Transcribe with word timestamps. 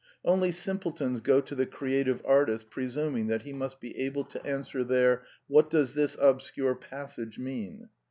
Only 0.25 0.51
simpletons 0.51 1.21
go 1.21 1.41
to 1.41 1.53
the 1.53 1.67
creative 1.67 2.23
artist 2.25 2.71
presuming 2.71 3.27
that 3.27 3.43
he 3.43 3.53
must 3.53 3.79
be 3.79 3.95
able 3.99 4.23
to 4.23 4.43
answer 4.43 4.83
their" 4.83 5.21
What 5.47 5.69
docs 5.69 5.93
this 5.93 6.17
obscure 6.19 6.73
passage 6.73 7.37
mean?" 7.37 7.87